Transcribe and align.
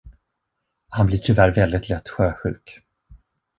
Han 0.89 1.05
blir 1.05 1.17
tyvärr 1.17 1.51
väldigt 1.55 1.89
lätt 1.89 2.09
sjösjuk. 2.09 2.79